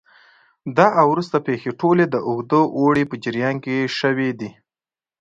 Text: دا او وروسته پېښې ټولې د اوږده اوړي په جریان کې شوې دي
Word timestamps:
دا 0.77 0.87
او 0.99 1.05
وروسته 1.13 1.37
پېښې 1.47 1.71
ټولې 1.81 2.05
د 2.09 2.15
اوږده 2.29 2.61
اوړي 2.77 3.03
په 3.07 3.15
جریان 3.23 3.55
کې 3.63 3.91
شوې 3.99 4.29
دي 4.39 4.49